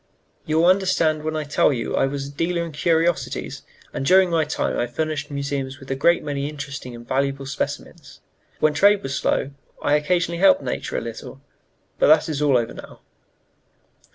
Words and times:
"You 0.47 0.57
will 0.57 0.65
understand 0.65 1.21
when 1.21 1.35
I 1.35 1.43
tell 1.43 1.71
you 1.71 1.95
I 1.95 2.07
was 2.07 2.25
a 2.25 2.31
dealer 2.31 2.65
in 2.65 2.71
curiosities, 2.71 3.61
and 3.93 4.03
during 4.03 4.31
my 4.31 4.45
time 4.45 4.79
I 4.79 4.87
furnished 4.87 5.29
museums 5.29 5.79
with 5.79 5.91
a 5.91 5.95
great 5.95 6.23
many 6.23 6.49
interesting 6.49 6.95
and 6.95 7.07
valuable 7.07 7.45
specimens; 7.45 8.19
when 8.59 8.73
trade 8.73 9.03
was 9.03 9.13
slow, 9.15 9.51
I 9.79 9.93
occasionally 9.93 10.39
helped 10.39 10.63
nature 10.63 10.97
a 10.97 11.01
little, 11.01 11.39
but 11.99 12.07
that 12.07 12.27
is 12.29 12.41
all 12.41 12.57
over 12.57 12.73
now." 12.73 13.01